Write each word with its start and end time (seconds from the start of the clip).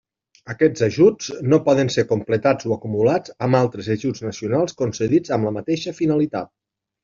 Aquests 0.51 0.85
ajuts 0.87 1.27
no 1.51 1.59
poden 1.67 1.91
ser 1.97 2.05
completats 2.13 2.69
o 2.71 2.75
acumulats 2.77 3.35
amb 3.49 3.61
altres 3.61 3.93
ajuts 3.99 4.27
nacionals 4.29 4.77
concedits 4.83 5.39
amb 5.41 5.51
la 5.53 5.57
mateixa 5.63 5.99
finalitat. 6.03 6.55